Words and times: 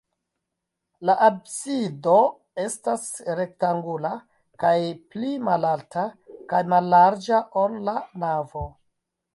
La 1.09 1.15
absido 1.25 2.15
estas 2.63 3.03
rektangula 3.41 4.13
kaj 4.65 4.75
pli 5.13 5.31
malalta 5.51 6.09
kaj 6.55 6.65
mallarĝa, 6.75 7.45
ol 7.65 7.79
la 7.91 7.99
navo. 8.27 8.69